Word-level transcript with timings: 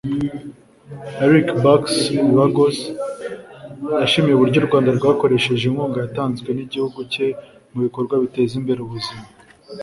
Erica 1.25 1.53
Barcks 1.63 1.95
Ruggles 2.35 2.79
yashimiye 4.01 4.33
uburyo 4.35 4.57
u 4.59 4.67
Rwanda 4.67 4.89
rwakoresheje 4.99 5.63
inkunga 5.65 5.97
yatanzwe 6.03 6.49
n’igihugu 6.53 6.99
cye 7.13 7.27
mu 7.71 7.79
bikorwa 7.85 8.15
biteza 8.23 8.53
imbere 8.59 8.79
ubuzima 8.83 9.25